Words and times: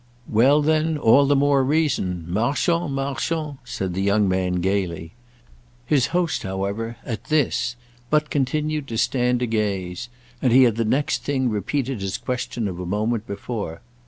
"Well 0.27 0.63
then 0.63 0.97
all 0.97 1.27
the 1.27 1.35
more 1.35 1.63
reason. 1.63 2.25
Marchons, 2.27 2.89
marchons!" 2.89 3.59
said 3.63 3.93
the 3.93 4.01
young 4.01 4.27
man 4.27 4.53
gaily. 4.55 5.11
His 5.85 6.07
host, 6.07 6.41
however, 6.41 6.97
at 7.05 7.25
this, 7.25 7.75
but 8.09 8.31
continued 8.31 8.87
to 8.87 8.97
stand 8.97 9.43
agaze; 9.43 10.09
and 10.41 10.51
he 10.51 10.63
had 10.63 10.77
the 10.77 10.85
next 10.85 11.21
thing 11.23 11.51
repeated 11.51 12.01
his 12.01 12.17
question 12.17 12.67
of 12.67 12.79
a 12.79 12.85
moment 12.87 13.27
before. 13.27 13.81